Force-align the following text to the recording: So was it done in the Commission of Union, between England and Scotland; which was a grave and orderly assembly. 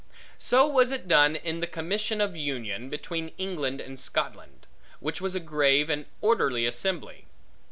So 0.39 0.65
was 0.65 0.89
it 0.89 1.07
done 1.07 1.35
in 1.35 1.59
the 1.59 1.67
Commission 1.67 2.21
of 2.21 2.35
Union, 2.35 2.89
between 2.89 3.33
England 3.37 3.79
and 3.79 3.99
Scotland; 3.99 4.65
which 4.99 5.21
was 5.21 5.35
a 5.35 5.39
grave 5.39 5.91
and 5.91 6.07
orderly 6.21 6.65
assembly. 6.65 7.25